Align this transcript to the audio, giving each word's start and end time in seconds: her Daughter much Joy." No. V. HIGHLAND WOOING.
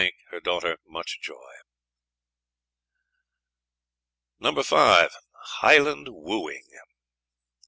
her 0.31 0.39
Daughter 0.39 0.79
much 0.87 1.21
Joy." 1.21 1.53
No. 4.39 4.49
V. 4.51 4.63
HIGHLAND 5.61 6.07
WOOING. 6.09 6.63